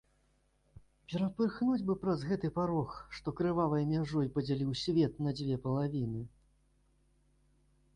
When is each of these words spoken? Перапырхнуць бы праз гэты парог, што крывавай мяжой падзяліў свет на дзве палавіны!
Перапырхнуць 1.11 1.83
бы 1.89 1.97
праз 2.07 2.25
гэты 2.31 2.51
парог, 2.57 2.97
што 3.19 3.37
крывавай 3.41 3.83
мяжой 3.93 4.33
падзяліў 4.39 4.71
свет 4.83 5.25
на 5.27 5.31
дзве 5.43 5.55
палавіны! 5.69 6.21